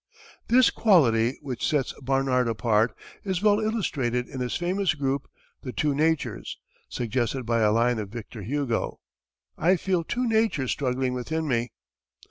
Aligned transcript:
This 0.47 0.71
quality, 0.71 1.37
which 1.43 1.63
sets 1.67 1.93
Barnard 2.01 2.47
apart, 2.47 2.97
is 3.23 3.43
well 3.43 3.59
illustrated 3.59 4.27
in 4.27 4.39
his 4.39 4.55
famous 4.55 4.95
group, 4.95 5.29
"The 5.61 5.71
Two 5.71 5.93
Natures," 5.93 6.57
suggested 6.89 7.45
by 7.45 7.59
a 7.59 7.71
line 7.71 7.99
of 7.99 8.09
Victor 8.09 8.41
Hugo, 8.41 8.99
"I 9.59 9.75
feel 9.75 10.03
two 10.03 10.27
natures 10.27 10.71
struggling 10.71 11.13
within 11.13 11.47
me." 11.47 11.69